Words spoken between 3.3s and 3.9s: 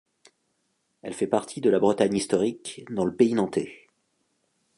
nantais.